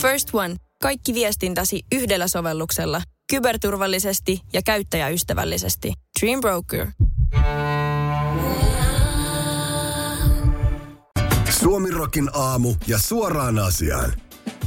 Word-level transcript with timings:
First 0.00 0.28
One. 0.32 0.56
Kaikki 0.82 1.14
viestintäsi 1.14 1.82
yhdellä 1.92 2.28
sovelluksella. 2.28 3.02
Kyberturvallisesti 3.30 4.40
ja 4.52 4.62
käyttäjäystävällisesti. 4.62 5.92
Dream 6.20 6.40
Broker. 6.40 6.86
Suomirokin 11.60 12.30
aamu 12.32 12.74
ja 12.86 12.98
suoraan 12.98 13.58
asiaan. 13.58 14.12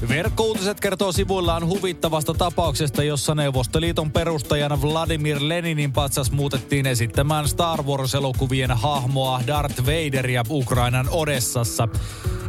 Verkkouutiset 0.09 0.79
kertoo 0.79 1.11
sivuillaan 1.11 1.67
huvittavasta 1.67 2.33
tapauksesta, 2.33 3.03
jossa 3.03 3.35
Neuvostoliiton 3.35 4.11
perustajana 4.11 4.81
Vladimir 4.81 5.37
Leninin 5.39 5.93
patsas 5.93 6.31
muutettiin 6.31 6.85
esittämään 6.85 7.47
Star 7.47 7.83
Wars-elokuvien 7.83 8.71
hahmoa 8.71 9.41
Darth 9.47 9.81
Vaderia 9.85 10.43
Ukrainan 10.49 11.07
Odessassa. 11.09 11.87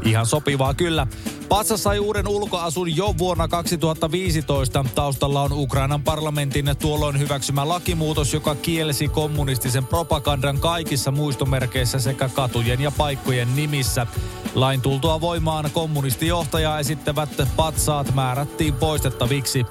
Ihan 0.05 0.27
sopivaa 0.27 0.75
kyllä. 0.75 1.07
Patsas 1.49 1.83
sai 1.83 1.99
uuden 1.99 2.29
ulkoasun 2.29 2.97
jo 2.97 3.15
vuonna 3.19 3.49
2015. 3.49 4.85
Taustalla 4.95 5.43
on 5.43 5.53
Ukrainan 5.53 6.03
parlamentin 6.03 6.71
tuolloin 6.79 7.19
hyväksymä 7.19 7.69
lakimuutos, 7.69 8.35
joka 8.35 8.55
kielsi 8.55 9.09
kommunistisen 9.09 9.87
propagandan 9.87 10.59
kaikissa 10.61 11.11
muistomerkeissä 11.11 11.99
sekä 11.99 12.29
katujen 12.29 12.81
ja 12.81 12.91
paikkojen 12.91 13.57
nimissä. 13.57 14.07
Lain 14.55 14.81
tultua 14.81 15.21
voimaan 15.21 15.71
kommunistijohtajaa 15.73 16.79
esittävät 16.79 17.31
patsaat 17.57 18.15
määrättiin 18.15 18.75
poistettaviksi. 18.75 19.67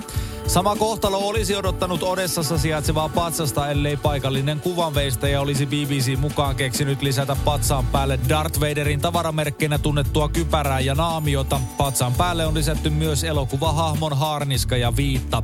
Sama 0.48 0.76
kohtalo 0.76 1.18
olisi 1.18 1.56
odottanut 1.56 2.04
Odessassa 2.04 2.58
sijaitsevaa 2.58 3.10
patsasta, 3.10 3.70
ellei 3.70 3.98
paikallinen 3.98 4.60
kuvanveistäjä 4.60 5.42
olisi 5.42 5.66
BBC 5.66 6.18
mukaan 6.18 6.56
keksinyt 6.56 7.02
lisätä 7.02 7.36
patsaan 7.46 7.88
päälle 7.88 8.20
Darth 8.30 8.60
Vaderin 8.60 9.02
tavaramerkkinä 9.02 9.78
tunnettua 9.78 10.30
kypärää 10.30 10.80
ja 10.80 10.96
naamiota. 10.96 11.60
Patsaan 11.78 12.14
päälle 12.14 12.46
on 12.46 12.54
lisätty 12.54 12.90
myös 12.90 13.24
elokuvahahmon 13.24 14.18
haarniska 14.18 14.78
ja 14.78 14.96
viitta. 14.96 15.44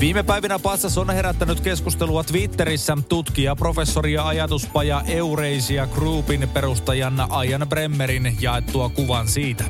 Viime 0.00 0.22
päivinä 0.22 0.58
patsas 0.58 0.98
on 0.98 1.10
herättänyt 1.10 1.60
keskustelua 1.60 2.24
Twitterissä 2.24 2.98
tutkija, 3.08 3.56
professori 3.56 4.12
ja 4.12 4.26
ajatuspaja 4.26 5.02
Eureisia 5.06 5.86
Groupin 5.86 6.48
perustajan 6.48 7.26
Ajan 7.28 7.66
Bremmerin 7.68 8.36
jaettua 8.40 8.88
kuvan 8.88 9.28
siitä. 9.28 9.64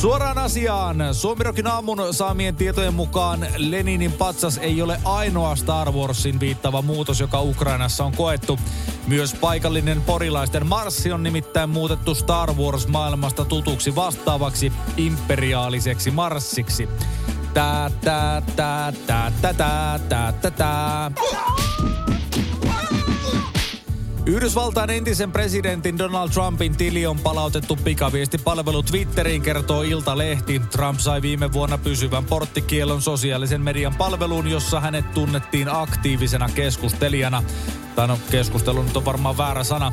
Suoraan 0.00 0.38
asiaan. 0.38 0.96
Suomirokin 1.12 1.66
aamun 1.66 1.98
saamien 2.14 2.56
tietojen 2.56 2.94
mukaan 2.94 3.46
Leninin 3.56 4.12
patsas 4.12 4.58
ei 4.58 4.82
ole 4.82 5.00
ainoa 5.04 5.56
Star 5.56 5.92
Warsin 5.92 6.40
viittava 6.40 6.82
muutos, 6.82 7.20
joka 7.20 7.42
Ukrainassa 7.42 8.04
on 8.04 8.12
koettu. 8.12 8.58
Myös 9.06 9.34
paikallinen 9.34 10.02
porilaisten 10.02 10.66
marssi 10.66 11.12
on 11.12 11.22
nimittäin 11.22 11.70
muutettu 11.70 12.14
Star 12.14 12.52
Wars-maailmasta 12.52 13.44
tutuksi 13.44 13.94
vastaavaksi 13.94 14.72
imperiaaliseksi 14.96 16.10
marssiksi. 16.10 16.88
Tää, 17.54 17.90
tää, 18.00 18.42
tää, 18.56 18.92
tää, 19.06 19.32
tää, 19.42 19.54
tää, 19.54 20.32
tää, 20.32 20.50
tää. 20.50 21.10
Yhdysvaltain 24.26 24.90
entisen 24.90 25.32
presidentin 25.32 25.98
Donald 25.98 26.30
Trumpin 26.30 26.76
tili 26.76 27.06
on 27.06 27.18
palautettu 27.18 27.76
pikaviestipalvelu 27.76 28.82
Twitteriin, 28.82 29.42
kertoo 29.42 29.82
Ilta-lehti. 29.82 30.58
Trump 30.58 31.00
sai 31.00 31.22
viime 31.22 31.52
vuonna 31.52 31.78
pysyvän 31.78 32.24
porttikielon 32.24 33.02
sosiaalisen 33.02 33.60
median 33.60 33.94
palveluun, 33.96 34.48
jossa 34.48 34.80
hänet 34.80 35.14
tunnettiin 35.14 35.68
aktiivisena 35.68 36.48
keskustelijana. 36.54 37.42
Tai 37.96 38.08
no, 38.08 38.18
keskustelu 38.30 38.82
nyt 38.82 38.96
on 38.96 39.04
varmaan 39.04 39.38
väärä 39.38 39.64
sana. 39.64 39.92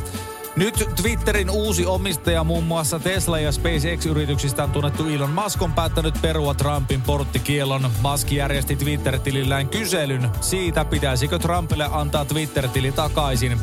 Nyt 0.56 0.90
Twitterin 1.02 1.50
uusi 1.50 1.86
omistaja 1.86 2.44
muun 2.44 2.64
muassa 2.64 3.00
Tesla 3.00 3.40
ja 3.40 3.52
SpaceX-yrityksistä 3.52 4.64
on 4.64 4.72
tunnettu 4.72 5.08
Elon 5.08 5.30
Musk 5.44 5.62
on 5.62 5.74
päättänyt 5.74 6.22
perua 6.22 6.54
Trumpin 6.54 7.02
porttikielon. 7.02 7.92
Musk 8.02 8.32
järjesti 8.32 8.76
Twitter-tilillään 8.76 9.70
kyselyn 9.70 10.30
siitä, 10.42 10.86
pitäisikö 10.86 11.40
Trumpille 11.40 11.90
antaa 11.92 12.26
Twitter-tili 12.26 12.92
takaisin. 12.92 13.60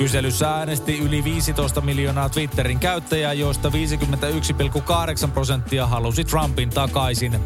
Kyselyssä 0.00 0.50
äänesti 0.50 0.98
yli 0.98 1.24
15 1.24 1.80
miljoonaa 1.80 2.28
Twitterin 2.28 2.78
käyttäjää, 2.78 3.32
joista 3.32 3.68
51,8 5.26 5.30
prosenttia 5.30 5.86
halusi 5.86 6.24
Trumpin 6.24 6.70
takaisin. 6.70 7.40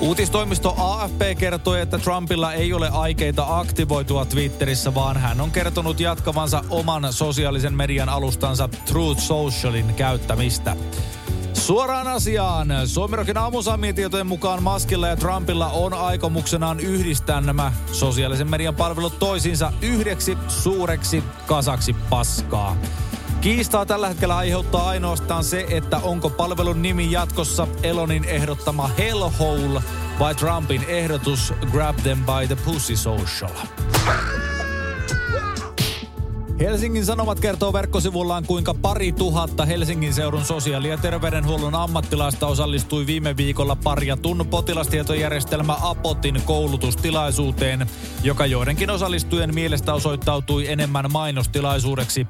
Uutistoimisto 0.00 0.74
AFP 0.78 1.20
kertoi, 1.38 1.80
että 1.80 1.98
Trumpilla 1.98 2.52
ei 2.52 2.72
ole 2.72 2.88
aikeita 2.88 3.58
aktivoitua 3.58 4.24
Twitterissä, 4.24 4.94
vaan 4.94 5.16
hän 5.16 5.40
on 5.40 5.50
kertonut 5.50 6.00
jatkavansa 6.00 6.64
oman 6.70 7.12
sosiaalisen 7.12 7.74
median 7.74 8.08
alustansa 8.08 8.68
Truth 8.68 9.20
Socialin 9.20 9.94
käyttämistä. 9.94 10.76
Suoraan 11.66 12.06
asiaan. 12.08 12.68
Suomirokin 12.84 13.38
aamusaamien 13.38 13.94
tietojen 13.94 14.26
mukaan 14.26 14.62
Maskilla 14.62 15.08
ja 15.08 15.16
Trumpilla 15.16 15.68
on 15.68 15.94
aikomuksenaan 15.94 16.80
yhdistää 16.80 17.40
nämä 17.40 17.72
sosiaalisen 17.92 18.50
median 18.50 18.74
palvelut 18.74 19.18
toisiinsa 19.18 19.72
yhdeksi 19.82 20.38
suureksi 20.48 21.24
kasaksi 21.46 21.96
paskaa. 22.10 22.76
Kiistaa 23.40 23.86
tällä 23.86 24.08
hetkellä 24.08 24.36
aiheuttaa 24.36 24.88
ainoastaan 24.88 25.44
se, 25.44 25.66
että 25.70 25.98
onko 25.98 26.30
palvelun 26.30 26.82
nimi 26.82 27.12
jatkossa 27.12 27.68
Elonin 27.82 28.24
ehdottama 28.24 28.90
Hellhole 28.98 29.82
vai 30.18 30.34
Trumpin 30.34 30.84
ehdotus 30.88 31.52
Grab 31.72 31.96
Them 31.96 32.18
by 32.24 32.46
the 32.46 32.56
Pussy 32.64 32.96
Social. 32.96 33.50
Helsingin 36.60 37.04
Sanomat 37.04 37.40
kertoo 37.40 37.72
verkkosivullaan, 37.72 38.44
kuinka 38.46 38.74
pari 38.74 39.12
tuhatta 39.12 39.64
Helsingin 39.64 40.14
seudun 40.14 40.44
sosiaali- 40.44 40.88
ja 40.88 40.98
terveydenhuollon 40.98 41.74
ammattilaista 41.74 42.46
osallistui 42.46 43.06
viime 43.06 43.36
viikolla 43.36 43.76
parjatun 43.76 44.46
potilastietojärjestelmä 44.50 45.76
Apotin 45.80 46.42
koulutustilaisuuteen, 46.44 47.86
joka 48.22 48.46
joidenkin 48.46 48.90
osallistujien 48.90 49.54
mielestä 49.54 49.94
osoittautui 49.94 50.68
enemmän 50.68 51.12
mainostilaisuudeksi. 51.12 52.26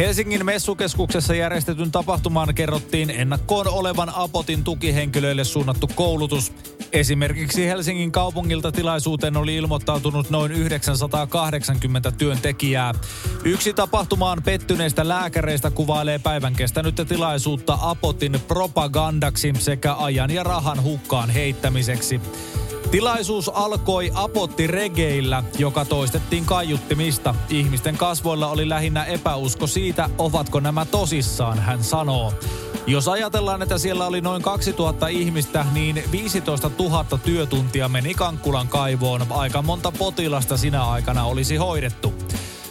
Helsingin 0.00 0.46
messukeskuksessa 0.46 1.34
järjestetyn 1.34 1.90
tapahtumaan 1.90 2.54
kerrottiin 2.54 3.10
ennakkoon 3.10 3.68
olevan 3.68 4.12
Apotin 4.14 4.64
tukihenkilöille 4.64 5.44
suunnattu 5.44 5.90
koulutus. 5.94 6.52
Esimerkiksi 6.92 7.66
Helsingin 7.66 8.12
kaupungilta 8.12 8.72
tilaisuuteen 8.72 9.36
oli 9.36 9.56
ilmoittautunut 9.56 10.30
noin 10.30 10.52
980 10.52 12.12
työntekijää. 12.12 12.94
Yksi 13.44 13.74
tapahtumaan 13.74 14.42
pettyneistä 14.42 15.08
lääkäreistä 15.08 15.70
kuvailee 15.70 16.18
päivän 16.18 16.54
kestänyttä 16.54 17.04
tilaisuutta 17.04 17.78
Apotin 17.80 18.40
propagandaksi 18.48 19.52
sekä 19.58 19.94
ajan 19.94 20.30
ja 20.30 20.42
rahan 20.42 20.82
hukkaan 20.82 21.30
heittämiseksi. 21.30 22.20
Tilaisuus 22.90 23.48
alkoi 23.48 24.10
apotti 24.14 24.66
regeillä, 24.66 25.44
joka 25.58 25.84
toistettiin 25.84 26.44
kaiuttimista. 26.44 27.34
Ihmisten 27.48 27.96
kasvoilla 27.96 28.48
oli 28.48 28.68
lähinnä 28.68 29.04
epäusko 29.04 29.66
siitä, 29.66 30.10
ovatko 30.18 30.60
nämä 30.60 30.84
tosissaan, 30.84 31.58
hän 31.58 31.84
sanoo. 31.84 32.32
Jos 32.86 33.08
ajatellaan, 33.08 33.62
että 33.62 33.78
siellä 33.78 34.06
oli 34.06 34.20
noin 34.20 34.42
2000 34.42 35.08
ihmistä, 35.08 35.66
niin 35.72 36.02
15 36.12 36.70
000 36.78 37.04
työtuntia 37.24 37.88
meni 37.88 38.14
Kankkulan 38.14 38.68
kaivoon. 38.68 39.26
Aika 39.30 39.62
monta 39.62 39.92
potilasta 39.92 40.56
sinä 40.56 40.84
aikana 40.84 41.24
olisi 41.24 41.56
hoidettu. 41.56 42.14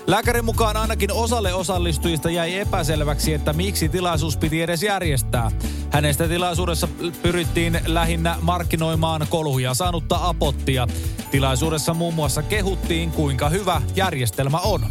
Lääkärin 0.09 0.45
mukaan 0.45 0.77
ainakin 0.77 1.13
osalle 1.13 1.53
osallistujista 1.53 2.29
jäi 2.29 2.55
epäselväksi, 2.55 3.33
että 3.33 3.53
miksi 3.53 3.89
tilaisuus 3.89 4.37
piti 4.37 4.61
edes 4.61 4.83
järjestää. 4.83 5.51
Hänestä 5.89 6.27
tilaisuudessa 6.27 6.87
pyrittiin 7.21 7.79
lähinnä 7.85 8.35
markkinoimaan 8.41 9.27
kolhuja 9.29 9.73
saanutta 9.73 10.19
apottia. 10.21 10.87
Tilaisuudessa 11.31 11.93
muun 11.93 12.13
muassa 12.13 12.43
kehuttiin, 12.43 13.11
kuinka 13.11 13.49
hyvä 13.49 13.81
järjestelmä 13.95 14.57
on. 14.57 14.85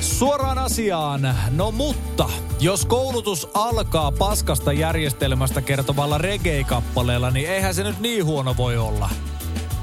Suoraan 0.00 0.58
asiaan. 0.58 1.34
No 1.50 1.70
mutta, 1.70 2.28
jos 2.60 2.86
koulutus 2.86 3.48
alkaa 3.54 4.12
paskasta 4.12 4.72
järjestelmästä 4.72 5.62
kertovalla 5.62 6.18
reggae-kappaleella, 6.18 7.30
niin 7.30 7.48
eihän 7.50 7.74
se 7.74 7.82
nyt 7.82 8.00
niin 8.00 8.24
huono 8.24 8.56
voi 8.56 8.76
olla. 8.76 9.10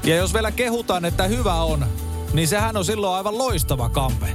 Ja 0.04 0.16
jos 0.16 0.34
vielä 0.34 0.52
kehutaan, 0.52 1.04
että 1.04 1.24
hyvä 1.24 1.54
on, 1.54 1.86
niin 2.34 2.48
sehän 2.48 2.76
on 2.76 2.84
silloin 2.84 3.16
aivan 3.16 3.38
loistava 3.38 3.88
kampe. 3.88 4.26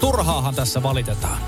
Turhaahan 0.00 0.54
tässä 0.54 0.82
valitetaan. 0.82 1.38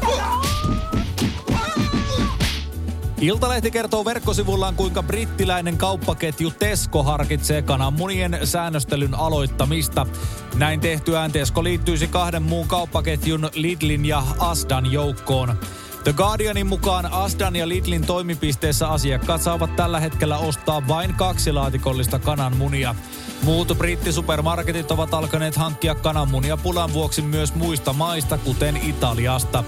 Iltalehti 3.20 3.70
kertoo 3.70 4.04
verkkosivullaan, 4.04 4.74
kuinka 4.74 5.02
brittiläinen 5.02 5.78
kauppaketju 5.78 6.50
Tesco 6.50 7.02
harkitsee 7.02 7.62
kananmunien 7.62 8.38
säännöstelyn 8.44 9.14
aloittamista. 9.14 10.06
Näin 10.54 10.80
tehtyään 10.80 11.32
Tesco 11.32 11.64
liittyisi 11.64 12.08
kahden 12.08 12.42
muun 12.42 12.68
kauppaketjun 12.68 13.50
Lidlin 13.54 14.04
ja 14.04 14.22
Asdan 14.38 14.92
joukkoon. 14.92 15.58
The 16.04 16.12
Guardianin 16.12 16.66
mukaan 16.66 17.12
Asdan 17.12 17.56
ja 17.56 17.68
Lidlin 17.68 18.06
toimipisteessä 18.06 18.88
asiakkaat 18.88 19.42
saavat 19.42 19.76
tällä 19.76 20.00
hetkellä 20.00 20.38
ostaa 20.38 20.88
vain 20.88 21.14
kaksi 21.14 21.52
laatikollista 21.52 22.18
kananmunia. 22.18 22.94
Muut 23.42 23.72
brittisupermarketit 23.78 24.90
ovat 24.90 25.14
alkaneet 25.14 25.56
hankkia 25.56 25.94
kananmunia 25.94 26.56
pulan 26.56 26.92
vuoksi 26.92 27.22
myös 27.22 27.54
muista 27.54 27.92
maista, 27.92 28.38
kuten 28.38 28.76
Italiasta. 28.76 29.64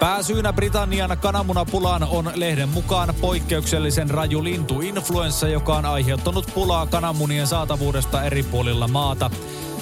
Pääsyynä 0.00 0.52
Britannian 0.52 1.18
kananmunapulaan 1.18 2.02
on 2.02 2.32
lehden 2.34 2.68
mukaan 2.68 3.14
poikkeuksellisen 3.20 4.10
raju 4.10 4.44
lintuinfluenssa, 4.44 5.48
joka 5.48 5.76
on 5.76 5.84
aiheuttanut 5.84 6.50
pulaa 6.54 6.86
kananmunien 6.86 7.46
saatavuudesta 7.46 8.24
eri 8.24 8.42
puolilla 8.42 8.88
maata. 8.88 9.30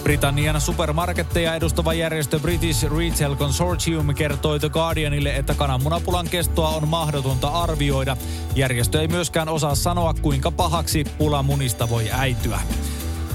Britannian 0.07 0.61
supermarketteja 0.61 1.55
edustava 1.55 1.95
järjestö 1.95 2.39
British 2.39 2.87
Retail 2.97 3.37
Consortium 3.37 4.15
kertoi 4.15 4.61
The 4.61 4.69
Guardianille, 4.69 5.37
että 5.37 5.55
kananmunapulan 5.55 6.29
kestoa 6.29 6.69
on 6.69 6.89
mahdotonta 6.89 7.49
arvioida. 7.49 8.17
Järjestö 8.55 9.01
ei 9.01 9.09
myöskään 9.09 9.49
osaa 9.49 9.75
sanoa, 9.75 10.15
kuinka 10.15 10.51
pahaksi 10.51 11.05
pula 11.19 11.43
munista 11.43 11.89
voi 11.89 12.09
äityä. 12.13 12.61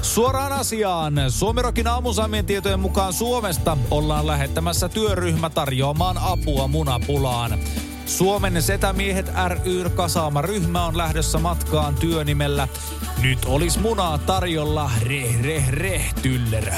Suoraan 0.02 0.52
asiaan. 0.52 1.14
Suomirokin 1.28 1.88
aamusamien 1.88 2.46
tietojen 2.46 2.80
mukaan 2.80 3.12
Suomesta 3.12 3.78
ollaan 3.90 4.26
lähettämässä 4.26 4.88
työryhmä 4.88 5.50
tarjoamaan 5.50 6.18
apua 6.18 6.68
munapulaan. 6.68 7.58
Suomen 8.06 8.62
Setämiehet 8.62 9.26
ry 9.48 9.90
kasaama 9.90 10.42
ryhmä 10.42 10.86
on 10.86 10.98
lähdössä 10.98 11.38
matkaan 11.38 11.94
työnimellä 11.94 12.68
Nyt 13.22 13.38
olisi 13.44 13.78
munaa 13.78 14.18
tarjolla, 14.18 14.90
reh 15.02 15.42
reh 15.42 15.68
reh 15.68 16.14
tyllerö. 16.22 16.72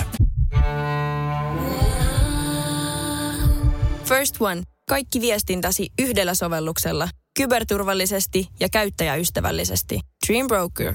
First 4.05 4.41
One. 4.41 4.63
Kaikki 4.89 5.21
viestintäsi 5.21 5.89
yhdellä 5.99 6.35
sovelluksella. 6.35 7.09
Kyberturvallisesti 7.37 8.49
ja 8.61 8.69
käyttäjäystävällisesti. 8.73 10.01
Dream 10.29 10.47
Broker. 10.47 10.95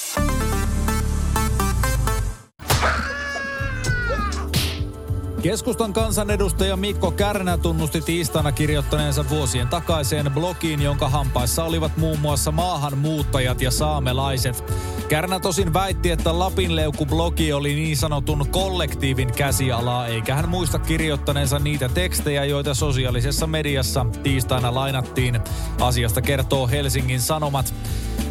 Keskustan 5.41 5.93
kansanedustaja 5.93 6.77
Mikko 6.77 7.11
Kärnä 7.11 7.57
tunnusti 7.57 8.01
tiistaina 8.01 8.51
kirjoittaneensa 8.51 9.29
vuosien 9.29 9.67
takaiseen 9.67 10.31
blogiin, 10.31 10.81
jonka 10.81 11.09
hampaissa 11.09 11.63
olivat 11.63 11.97
muun 11.97 12.19
muassa 12.19 12.51
maahanmuuttajat 12.51 13.61
ja 13.61 13.71
saamelaiset. 13.71 14.63
Kärnä 15.09 15.39
tosin 15.39 15.73
väitti, 15.73 16.11
että 16.11 16.39
Lapinleuku-blogi 16.39 17.53
oli 17.53 17.75
niin 17.75 17.97
sanotun 17.97 18.45
kollektiivin 18.51 19.31
käsialaa, 19.33 20.07
eikä 20.07 20.35
hän 20.35 20.49
muista 20.49 20.79
kirjoittaneensa 20.79 21.59
niitä 21.59 21.89
tekstejä, 21.89 22.45
joita 22.45 22.73
sosiaalisessa 22.73 23.47
mediassa 23.47 24.05
tiistaina 24.23 24.75
lainattiin. 24.75 25.39
Asiasta 25.79 26.21
kertoo 26.21 26.67
Helsingin 26.67 27.21
Sanomat. 27.21 27.73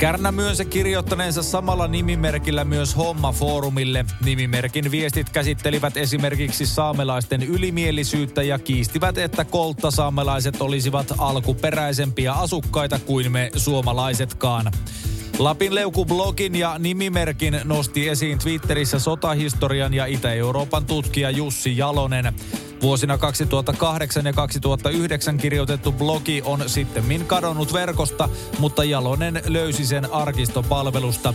Kärnä 0.00 0.32
myönsi 0.32 0.64
kirjoittaneensa 0.64 1.43
samalla 1.43 1.88
nimimerkillä 1.88 2.64
myös 2.64 2.97
Homma-foorumille. 2.97 4.05
Nimimerkin 4.25 4.91
viestit 4.91 5.31
käsittelivät 5.31 5.97
esimerkiksi 5.97 6.67
saamelaisten 6.67 7.43
ylimielisyyttä 7.43 8.43
ja 8.43 8.58
kiistivät, 8.58 9.19
että 9.19 9.44
kolttasaamelaiset 9.44 10.61
olisivat 10.61 11.12
alkuperäisempiä 11.19 12.32
asukkaita 12.32 12.99
kuin 12.99 13.32
me 13.32 13.50
suomalaisetkaan. 13.56 14.73
Lapin 15.38 15.75
leukublogin 15.75 16.55
ja 16.55 16.79
nimimerkin 16.79 17.61
nosti 17.64 18.08
esiin 18.08 18.38
Twitterissä 18.38 18.99
sotahistorian 18.99 19.94
ja 19.94 20.06
Itä-Euroopan 20.06 20.87
tutkija 20.87 21.31
Jussi 21.31 21.76
Jalonen. 21.76 22.35
Vuosina 22.82 23.19
2008 23.19 24.27
ja 24.27 24.32
2009 24.32 25.38
kirjoitettu 25.38 25.93
blogi 25.93 26.43
on 26.44 26.62
sittemmin 26.67 27.27
kadonnut 27.27 27.73
verkosta, 27.73 28.29
mutta 28.59 28.85
Jalonen 28.85 29.43
löysi 29.47 29.87
sen 29.87 30.12
arkistopalvelusta. 30.12 31.35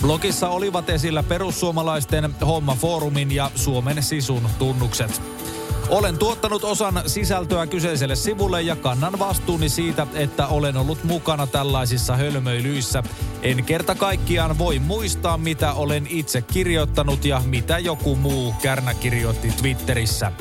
Blogissa 0.00 0.48
olivat 0.48 0.90
esillä 0.90 1.22
perussuomalaisten 1.22 2.34
Homma-foorumin 2.46 3.32
ja 3.32 3.50
Suomen 3.54 4.02
sisun 4.02 4.48
tunnukset. 4.58 5.22
Olen 5.88 6.18
tuottanut 6.18 6.64
osan 6.64 7.02
sisältöä 7.06 7.66
kyseiselle 7.66 8.16
sivulle 8.16 8.62
ja 8.62 8.76
kannan 8.76 9.18
vastuuni 9.18 9.68
siitä, 9.68 10.06
että 10.14 10.46
olen 10.46 10.76
ollut 10.76 11.04
mukana 11.04 11.46
tällaisissa 11.46 12.16
hölmöilyissä. 12.16 13.02
En 13.42 13.64
kerta 13.64 13.94
kaikkiaan 13.94 14.58
voi 14.58 14.78
muistaa, 14.78 15.38
mitä 15.38 15.72
olen 15.72 16.06
itse 16.10 16.42
kirjoittanut 16.42 17.24
ja 17.24 17.42
mitä 17.46 17.78
joku 17.78 18.16
muu 18.16 18.54
Kärnä 18.62 18.94
kirjoitti 18.94 19.48
Twitterissä. 19.48 20.32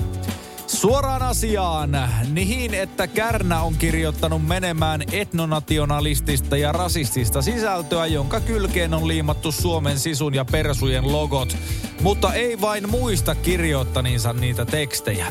Suoraan 0.67 1.21
asiaan. 1.21 1.89
Niin, 2.31 2.73
että 2.73 3.07
Kärnä 3.07 3.61
on 3.61 3.75
kirjoittanut 3.75 4.47
menemään 4.47 5.01
etnonationalistista 5.11 6.57
ja 6.57 6.71
rasistista 6.71 7.41
sisältöä, 7.41 8.05
jonka 8.05 8.39
kylkeen 8.39 8.93
on 8.93 9.07
liimattu 9.07 9.51
Suomen 9.51 9.99
sisun 9.99 10.33
ja 10.33 10.45
persujen 10.45 11.11
logot. 11.11 11.57
Mutta 12.01 12.33
ei 12.33 12.61
vain 12.61 12.89
muista 12.89 13.35
kirjoittaninsa 13.35 14.33
niitä 14.33 14.65
tekstejä. 14.65 15.27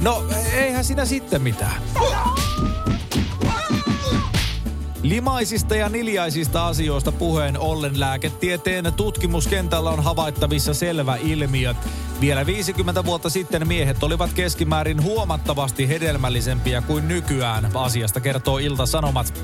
No, 0.00 0.24
eihän 0.54 0.84
siinä 0.84 1.04
sitten 1.04 1.42
mitään. 1.42 1.82
Limaisista 5.02 5.76
ja 5.76 5.88
niljaisista 5.88 6.66
asioista 6.66 7.12
puheen 7.12 7.58
ollen 7.58 8.00
lääketieteen 8.00 8.92
tutkimuskentällä 8.96 9.90
on 9.90 10.02
havaittavissa 10.02 10.74
selvä 10.74 11.16
ilmiö. 11.16 11.74
Vielä 12.22 12.46
50 12.46 13.04
vuotta 13.04 13.30
sitten 13.30 13.68
miehet 13.68 14.02
olivat 14.02 14.32
keskimäärin 14.32 15.02
huomattavasti 15.02 15.88
hedelmällisempiä 15.88 16.80
kuin 16.80 17.08
nykyään, 17.08 17.70
asiasta 17.74 18.20
kertoo 18.20 18.58
Ilta-Sanomat. 18.58 19.34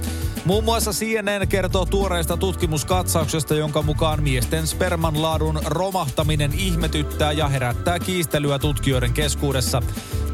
Muun 0.45 0.65
muassa 0.65 0.91
CNN 0.91 1.49
kertoo 1.49 1.87
tuoreesta 1.87 2.37
tutkimuskatsauksesta, 2.37 3.55
jonka 3.55 3.83
mukaan 3.83 4.23
miesten 4.23 4.67
sperman 4.67 5.23
laadun 5.23 5.61
romahtaminen 5.65 6.53
ihmetyttää 6.55 7.33
ja 7.33 7.49
herättää 7.49 7.99
kiistelyä 7.99 8.59
tutkijoiden 8.59 9.13
keskuudessa. 9.13 9.83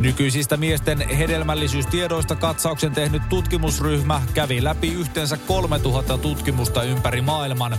Nykyisistä 0.01 0.57
miesten 0.57 1.09
hedelmällisyystiedoista 1.09 2.37
katsauksen 2.37 2.93
tehnyt 2.93 3.23
tutkimusryhmä 3.29 4.23
kävi 4.35 4.65
läpi 4.65 4.93
yhteensä 4.93 5.37
3000 5.37 6.19
tutkimusta 6.19 6.83
ympäri 6.83 7.21
maailman. 7.21 7.77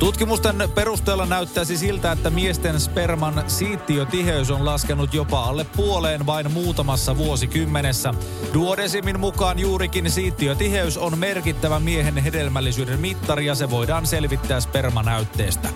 Tutkimusten 0.00 0.68
perusteella 0.74 1.26
näyttäisi 1.26 1.76
siltä, 1.76 2.12
että 2.12 2.30
miesten 2.30 2.80
sperman 2.80 3.44
siittiötiheys 3.46 4.50
on 4.50 4.64
laskenut 4.64 5.14
jopa 5.14 5.44
alle 5.44 5.66
puoleen 5.76 6.26
vain 6.26 6.52
muutamassa 6.52 7.16
vuosikymmenessä. 7.16 8.14
Duodesimin 8.54 9.20
mukaan 9.20 9.58
juurikin 9.58 10.10
siittiötiheys 10.10 10.98
on 10.98 11.18
merkittävä 11.18 11.80
miehen 11.80 12.16
hedelmällisyyden 12.16 13.00
mittari 13.00 13.46
ja 13.46 13.54
se 13.54 13.70
voidaan 13.70 14.06
selvittää 14.06 14.60
spermanäytteestä. 14.60 15.68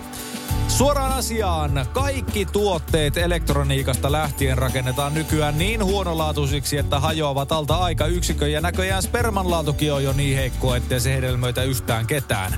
Suoraan 0.67 1.11
asiaan. 1.11 1.85
Kaikki 1.93 2.45
tuotteet 2.45 3.17
elektroniikasta 3.17 4.11
lähtien 4.11 4.57
rakennetaan 4.57 5.13
nykyään 5.13 5.57
niin 5.57 5.83
huonolaatuisiksi, 5.83 6.77
että 6.77 6.99
hajoavat 6.99 7.51
alta 7.51 7.75
aika 7.75 8.05
yksikö 8.05 8.47
ja 8.47 8.61
näköjään 8.61 9.03
spermanlaatukin 9.03 9.93
on 9.93 10.03
jo 10.03 10.13
niin 10.13 10.37
heikko, 10.37 10.75
ettei 10.75 10.99
se 10.99 11.15
hedelmöitä 11.15 11.63
yhtään 11.63 12.07
ketään. 12.07 12.57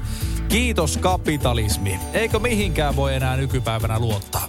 Kiitos 0.50 0.98
kapitalismi. 0.98 2.00
Eikö 2.14 2.40
mihinkään 2.40 2.96
voi 2.96 3.16
enää 3.16 3.38
nykypäivänä 3.38 4.00
luottaa? 4.00 4.48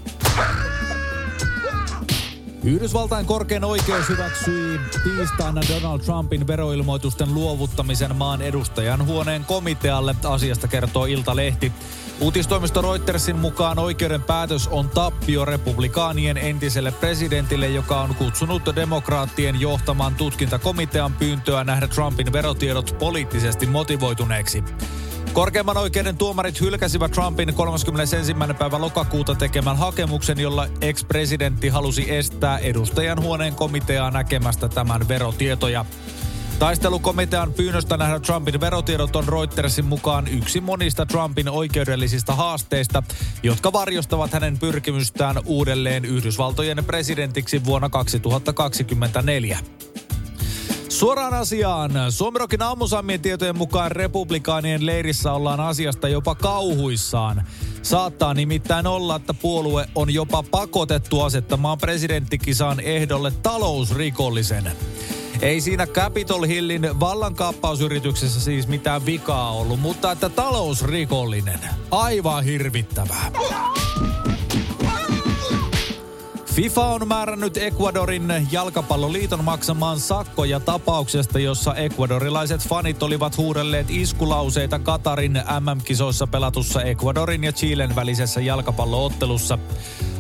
Yhdysvaltain 2.65 3.27
korkein 3.27 3.65
oikeus 3.65 4.09
hyväksyi 4.09 4.81
tiistaina 5.05 5.61
Donald 5.75 6.01
Trumpin 6.01 6.47
veroilmoitusten 6.47 7.35
luovuttamisen 7.35 8.17
maan 8.17 8.43
edustajan 8.43 9.07
huoneen 9.07 9.45
komitealle. 9.45 10.15
Asiasta 10.25 10.69
kertoo 10.69 11.05
Iltalehti. 11.05 11.73
Uutistoimisto 12.21 12.83
Reutersin 12.83 13.37
mukaan 13.37 13.79
oikeuden 13.79 14.23
päätös 14.23 14.69
on 14.69 14.89
tappio 14.89 15.45
republikaanien 15.45 16.37
entiselle 16.37 16.91
presidentille, 16.91 17.69
joka 17.69 18.01
on 18.01 18.15
kutsunut 18.15 18.63
demokraattien 18.77 19.61
johtaman 19.61 20.15
tutkintakomitean 20.15 21.13
pyyntöä 21.13 21.65
nähdä 21.65 21.89
Trumpin 21.89 22.33
verotiedot 22.33 22.97
poliittisesti 22.99 23.67
motivoituneeksi. 23.67 24.65
Korkeimman 25.33 25.77
oikeuden 25.77 26.17
tuomarit 26.17 26.61
hylkäsivät 26.61 27.13
Trumpin 27.13 27.55
31. 27.55 28.17
päivä 28.59 28.81
lokakuuta 28.81 29.35
tekemän 29.35 29.77
hakemuksen, 29.77 30.41
jolla 30.41 30.67
ex-presidentti 30.81 31.69
halusi 31.69 32.15
estää 32.15 32.59
edustajan 32.59 33.23
huoneen 33.23 33.55
komiteaa 33.55 34.11
näkemästä 34.11 34.69
tämän 34.69 35.09
verotietoja. 35.09 35.85
Taistelukomitean 36.59 37.53
pyynnöstä 37.53 37.97
nähdä 37.97 38.21
Trumpin 38.21 38.61
verotiedot 38.61 39.17
on 39.17 39.29
Reutersin 39.29 39.85
mukaan 39.85 40.29
yksi 40.29 40.61
monista 40.61 41.07
Trumpin 41.07 41.49
oikeudellisista 41.49 42.35
haasteista, 42.35 43.03
jotka 43.43 43.73
varjostavat 43.73 44.33
hänen 44.33 44.59
pyrkimystään 44.59 45.37
uudelleen 45.45 46.05
Yhdysvaltojen 46.05 46.85
presidentiksi 46.85 47.65
vuonna 47.65 47.89
2024. 47.89 49.59
Suoraan 50.99 51.35
asiaan. 51.35 51.91
Suomirokin 52.11 52.63
aamusammien 52.63 53.21
tietojen 53.21 53.59
mukaan 53.59 53.91
republikaanien 53.93 54.87
leirissä 54.87 55.33
ollaan 55.33 55.61
asiasta 55.61 56.09
jopa 56.09 56.35
kauhuissaan. 56.35 57.47
Saattaa 57.83 58.35
nimittäin 58.35 58.87
olla, 58.87 59.17
että 59.17 59.35
puolue 59.35 59.87
on 59.95 60.15
jopa 60.15 60.45
pakotettu 60.51 61.21
asettamaan 61.21 61.79
presidenttikisaan 61.79 62.81
ehdolle 62.81 63.33
talousrikollisen. 63.43 64.73
Ei 65.43 65.61
siinä 65.61 65.87
Capitol 65.87 66.43
Hillin 66.43 67.01
vallankaappausyrityksessä 67.01 68.41
siis 68.41 68.69
mitään 68.69 69.07
vikaa 69.07 69.53
ollut, 69.53 69.81
mutta 69.81 70.13
että 70.13 70.29
talousrikollinen. 70.29 71.61
Aivan 71.91 72.45
hirvittävää. 72.45 73.33
FIFA 76.59 76.87
on 76.87 77.09
määrännyt 77.09 77.57
Ecuadorin 77.57 78.47
jalkapalloliiton 78.53 79.45
maksamaan 79.45 80.01
sakkoja 80.01 80.61
tapauksesta, 80.61 81.39
jossa 81.39 81.75
ecuadorilaiset 81.75 82.69
fanit 82.69 83.03
olivat 83.03 83.37
huudelleet 83.37 83.87
iskulauseita 83.91 84.79
Katarin 84.79 85.33
MM-kisoissa 85.33 86.27
pelatussa 86.27 86.83
Ecuadorin 86.83 87.45
ja 87.45 87.53
Chilen 87.53 87.97
välisessä 87.97 88.41
jalkapalloottelussa. 88.41 89.59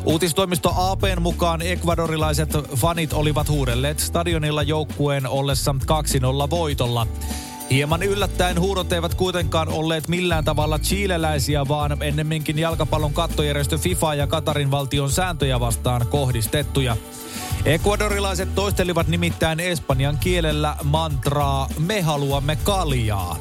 Uutistoimisto 0.04 0.73
APn 0.76 1.23
mukaan 1.23 1.62
ekvadorilaiset 1.62 2.50
fanit 2.76 3.12
olivat 3.12 3.49
huudelleet 3.49 3.99
stadionilla 3.99 4.62
joukkueen 4.62 5.28
ollessa 5.28 5.75
2-0 6.47 6.50
voitolla. 6.50 7.07
Hieman 7.70 8.02
yllättäen 8.02 8.60
huudot 8.60 8.92
eivät 8.92 9.14
kuitenkaan 9.14 9.68
olleet 9.68 10.08
millään 10.08 10.44
tavalla 10.44 10.78
chileläisiä, 10.78 11.68
vaan 11.68 12.02
ennemminkin 12.02 12.58
jalkapallon 12.58 13.12
kattojärjestö 13.12 13.78
FIFA 13.78 14.14
ja 14.14 14.26
Katarin 14.26 14.70
valtion 14.70 15.10
sääntöjä 15.10 15.60
vastaan 15.60 16.06
kohdistettuja. 16.06 16.96
Ecuadorilaiset 17.64 18.54
toistelivat 18.54 19.08
nimittäin 19.08 19.60
espanjan 19.60 20.18
kielellä 20.18 20.76
mantraa 20.84 21.68
Me 21.87 22.00
haluamme 22.00 22.56
kaljaa. 22.56 23.37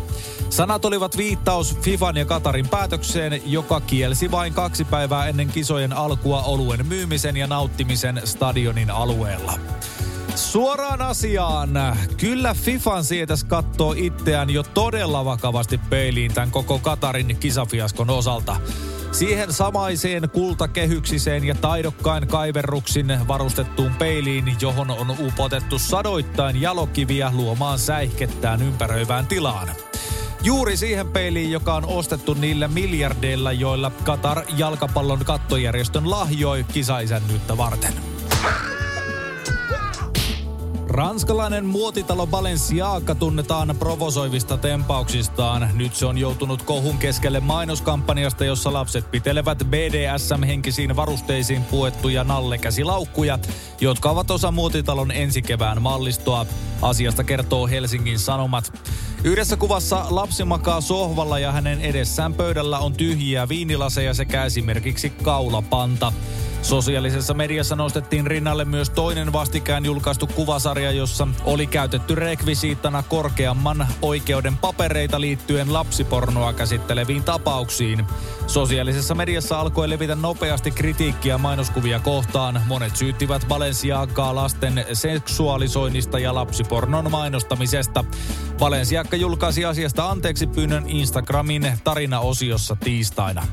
Sanat 0.50 0.86
olivat 0.86 1.18
viittaus 1.18 1.78
FIFAn 1.82 2.18
ja 2.18 2.26
Katarin 2.26 2.70
päätökseen, 2.70 3.42
joka 3.46 3.82
kielsi 3.82 4.32
vain 4.32 4.54
kaksi 4.54 4.86
päivää 4.86 5.28
ennen 5.28 5.48
kisojen 5.48 5.94
alkua 5.94 6.42
oluen 6.42 6.86
myymisen 6.86 7.38
ja 7.38 7.48
nauttimisen 7.48 8.22
stadionin 8.26 8.92
alueella. 8.92 9.54
Suoraan 10.38 11.02
asiaan. 11.02 11.70
Kyllä 12.18 12.54
FIFAn 12.54 13.04
sietäs 13.04 13.44
kattoo 13.44 13.94
itseään 13.98 14.50
jo 14.50 14.64
todella 14.64 15.26
vakavasti 15.26 15.78
peiliin 15.78 16.34
tämän 16.34 16.52
koko 16.52 16.80
Katarin 16.80 17.38
kisafiaskon 17.40 18.10
osalta. 18.10 18.56
Siihen 19.12 19.54
samaiseen 19.54 20.30
kultakehyksiseen 20.30 21.44
ja 21.44 21.56
taidokkain 21.56 22.28
kaiverruksin 22.28 23.28
varustettuun 23.28 23.96
peiliin, 23.96 24.56
johon 24.62 24.92
on 24.92 25.16
upotettu 25.20 25.80
sadoittain 25.80 26.62
jalokiviä 26.62 27.32
luomaan 27.34 27.80
säihkettään 27.80 28.62
ympäröivään 28.62 29.28
tilaan. 29.28 29.68
Juuri 30.44 30.78
siihen 30.78 31.08
peiliin, 31.08 31.52
joka 31.52 31.76
on 31.76 31.86
ostettu 31.86 32.34
niillä 32.34 32.68
miljardeilla, 32.68 33.52
joilla 33.52 33.92
Katar 34.04 34.42
jalkapallon 34.58 35.26
kattojärjestön 35.26 36.10
lahjoi 36.10 36.66
kisaisännyyttä 36.74 37.58
varten. 37.58 37.94
Ranskalainen 40.98 41.66
muotitalo 41.66 42.28
Balenciaga 42.28 43.16
tunnetaan 43.16 43.76
provosoivista 43.80 44.58
tempauksistaan. 44.58 45.70
Nyt 45.74 45.96
se 45.96 46.06
on 46.06 46.18
joutunut 46.18 46.62
kohun 46.62 46.98
keskelle 46.98 47.40
mainoskampanjasta, 47.40 48.46
jossa 48.46 48.74
lapset 48.74 49.12
pitelevät 49.12 49.58
BDSM-henkisiin 49.58 50.96
varusteisiin 50.96 51.64
puettuja 51.64 52.24
nallekäsilaukkuja, 52.24 53.40
jotka 53.82 54.10
ovat 54.10 54.32
osa 54.32 54.52
muotitalon 54.52 55.12
ensikevään 55.12 55.82
mallistoa. 55.82 56.46
Asiasta 56.82 57.24
kertoo 57.24 57.68
Helsingin 57.68 58.20
Sanomat. 58.20 58.74
Yhdessä 59.24 59.58
kuvassa 59.58 60.06
lapsi 60.10 60.44
makaa 60.44 60.82
sohvalla 60.82 61.40
ja 61.40 61.52
hänen 61.52 61.82
edessään 61.82 62.34
pöydällä 62.34 62.80
on 62.80 62.94
tyhjiä 62.94 63.50
viinilaseja 63.50 64.14
sekä 64.14 64.46
esimerkiksi 64.46 65.10
kaulapanta. 65.10 66.14
Sosiaalisessa 66.68 67.34
mediassa 67.34 67.76
nostettiin 67.76 68.28
rinnalle 68.28 68.66
myös 68.66 68.90
toinen 68.90 69.34
vastikään 69.34 69.86
julkaistu 69.86 70.28
kuvasarja, 70.28 70.92
jossa 70.92 71.28
oli 71.44 71.68
käytetty 71.68 72.16
rekvisiittana 72.16 73.04
korkeamman 73.04 73.88
oikeuden 74.02 74.58
papereita 74.58 75.22
liittyen 75.22 75.74
lapsipornoa 75.74 76.54
käsitteleviin 76.54 77.24
tapauksiin. 77.24 78.06
Sosiaalisessa 78.48 79.16
mediassa 79.16 79.60
alkoi 79.60 79.90
levitä 79.90 80.16
nopeasti 80.16 80.72
kritiikkiä 80.72 81.38
mainoskuvia 81.38 82.00
kohtaan. 82.00 82.62
Monet 82.66 82.96
syyttivät 82.96 83.48
Balenciagaa 83.48 84.36
lasten 84.36 84.86
seksuaalisoinnista 84.94 86.20
ja 86.20 86.36
lapsipornon 86.36 87.12
mainostamisesta. 87.12 88.04
Balenciaga 88.60 89.18
julkaisi 89.18 89.66
asiasta 89.66 90.10
anteeksi 90.10 90.48
pyynnön 90.48 90.84
Instagramin 90.88 91.74
tarinaosiossa 91.84 92.76
tiistaina. 92.76 93.44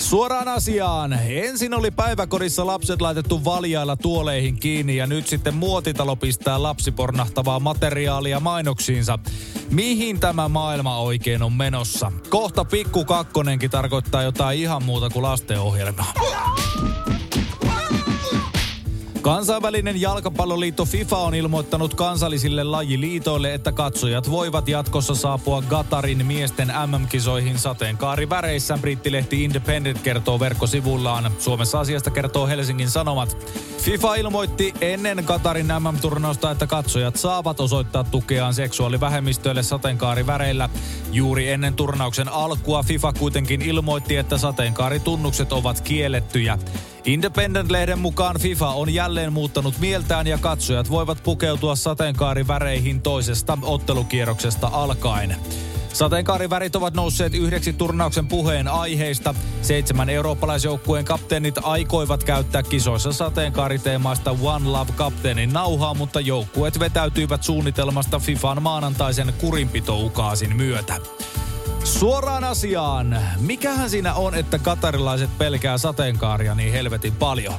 Suoraan 0.00 0.48
asiaan. 0.48 1.12
Ensin 1.12 1.74
oli 1.74 1.90
päiväkodissa 1.90 2.66
lapset 2.66 3.00
laitettu 3.00 3.44
valjailla 3.44 3.96
tuoleihin 3.96 4.56
kiinni 4.56 4.96
ja 4.96 5.06
nyt 5.06 5.26
sitten 5.26 5.54
muotitalo 5.54 6.16
pistää 6.16 6.62
lapsipornahtavaa 6.62 7.60
materiaalia 7.60 8.40
mainoksiinsa. 8.40 9.18
Mihin 9.70 10.20
tämä 10.20 10.48
maailma 10.48 10.98
oikein 10.98 11.42
on 11.42 11.52
menossa? 11.52 12.12
Kohta 12.30 12.64
pikku 12.64 13.04
kakkonenkin 13.04 13.70
tarkoittaa 13.70 14.22
jotain 14.22 14.58
ihan 14.58 14.84
muuta 14.84 15.10
kuin 15.10 15.22
lastenohjelmaa. 15.22 16.12
Kansainvälinen 19.22 20.00
jalkapalloliitto 20.00 20.84
FIFA 20.84 21.18
on 21.18 21.34
ilmoittanut 21.34 21.94
kansallisille 21.94 22.64
lajiliitoille, 22.64 23.54
että 23.54 23.72
katsojat 23.72 24.30
voivat 24.30 24.68
jatkossa 24.68 25.14
saapua 25.14 25.62
Gatarin 25.62 26.26
miesten 26.26 26.72
MM-kisoihin 26.86 27.58
sateenkaariväreissä. 27.58 28.78
Brittilehti 28.80 29.44
Independent 29.44 29.98
kertoo 30.02 30.40
verkkosivullaan. 30.40 31.30
Suomessa 31.38 31.80
asiasta 31.80 32.10
kertoo 32.10 32.46
Helsingin 32.46 32.90
Sanomat. 32.90 33.36
FIFA 33.78 34.14
ilmoitti 34.14 34.74
ennen 34.80 35.24
Gatarin 35.26 35.68
MM-turnausta, 35.78 36.50
että 36.50 36.66
katsojat 36.66 37.16
saavat 37.16 37.60
osoittaa 37.60 38.04
tukeaan 38.04 38.54
seksuaalivähemmistöille 38.54 39.62
sateenkaariväreillä. 39.62 40.68
Juuri 41.12 41.48
ennen 41.48 41.74
turnauksen 41.74 42.28
alkua 42.28 42.82
FIFA 42.82 43.12
kuitenkin 43.12 43.62
ilmoitti, 43.62 44.16
että 44.16 44.38
sateenkaaritunnukset 44.38 45.52
ovat 45.52 45.80
kiellettyjä. 45.80 46.58
Independent-lehden 47.04 47.98
mukaan 47.98 48.40
FIFA 48.40 48.68
on 48.68 48.94
jälleen 48.94 49.32
muuttanut 49.32 49.78
mieltään 49.78 50.26
ja 50.26 50.38
katsojat 50.38 50.90
voivat 50.90 51.22
pukeutua 51.22 51.76
sateenkaariväreihin 51.76 53.02
toisesta 53.02 53.58
ottelukierroksesta 53.62 54.70
alkaen. 54.72 55.36
Sateenkaarivärit 55.92 56.76
ovat 56.76 56.94
nousseet 56.94 57.34
yhdeksi 57.34 57.72
turnauksen 57.72 58.26
puheen 58.26 58.68
aiheista. 58.68 59.34
Seitsemän 59.62 60.08
eurooppalaisjoukkueen 60.08 61.04
kapteenit 61.04 61.54
aikoivat 61.62 62.24
käyttää 62.24 62.62
kisoissa 62.62 63.12
sateenkaariteemaista 63.12 64.36
One 64.42 64.68
Love 64.68 64.92
kapteenin 64.96 65.52
nauhaa, 65.52 65.94
mutta 65.94 66.20
joukkueet 66.20 66.80
vetäytyivät 66.80 67.42
suunnitelmasta 67.42 68.18
FIFAn 68.18 68.62
maanantaisen 68.62 69.34
kurinpitoukaasin 69.40 70.56
myötä. 70.56 70.96
Suoraan 71.84 72.44
asiaan. 72.44 73.18
Mikähän 73.40 73.90
siinä 73.90 74.14
on, 74.14 74.34
että 74.34 74.58
katarilaiset 74.58 75.38
pelkää 75.38 75.78
sateenkaaria 75.78 76.54
niin 76.54 76.72
helvetin 76.72 77.12
paljon? 77.12 77.54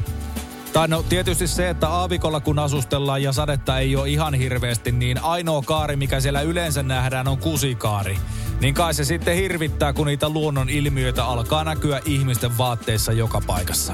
Tai 0.74 0.88
no 0.88 1.04
tietysti 1.04 1.48
se, 1.48 1.70
että 1.70 1.90
aavikolla 1.90 2.40
kun 2.40 2.60
asustellaan 2.60 3.24
ja 3.24 3.34
sadetta 3.34 3.80
ei 3.80 3.96
ole 3.96 4.10
ihan 4.10 4.34
hirveästi, 4.34 4.92
niin 4.92 5.24
ainoa 5.24 5.62
kaari, 5.62 5.96
mikä 5.96 6.20
siellä 6.20 6.42
yleensä 6.42 6.84
nähdään, 6.84 7.28
on 7.28 7.38
kusikaari. 7.38 8.18
Niin 8.62 8.74
kai 8.74 8.94
se 8.94 9.06
sitten 9.06 9.36
hirvittää, 9.36 9.94
kun 9.94 10.08
niitä 10.08 10.30
luonnon 10.30 10.70
ilmiöitä 10.70 11.26
alkaa 11.26 11.64
näkyä 11.64 12.02
ihmisten 12.06 12.58
vaatteissa 12.58 13.12
joka 13.12 13.42
paikassa. 13.48 13.94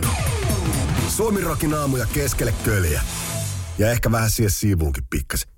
Suomirokin 1.10 1.74
aamuja 1.74 2.06
keskelle 2.14 2.54
köljä. 2.64 3.02
Ja 3.78 3.92
ehkä 3.92 4.12
vähän 4.12 4.30
siihen 4.30 4.52
siivuunkin 4.52 5.04
pikkasen. 5.10 5.50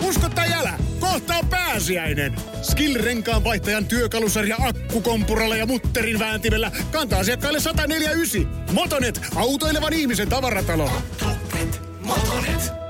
Usko 0.00 0.28
tai 0.28 0.52
älä, 0.52 0.78
kohta 1.12 1.38
on 1.38 1.48
pääsiäinen. 1.48 2.36
Skill-renkaan 2.62 3.44
vaihtajan 3.44 3.86
työkalusarja 3.86 4.56
akkukompuralla 4.60 5.56
ja 5.56 5.66
mutterin 5.66 6.18
vääntimellä 6.18 6.70
kantaa 6.92 7.20
asiakkaille 7.20 7.60
149. 7.60 8.72
Motonet, 8.72 9.20
autoilevan 9.34 9.92
ihmisen 9.92 10.28
tavaratalo. 10.28 10.90
Motonet, 11.20 11.80
Motonet. 12.00 12.81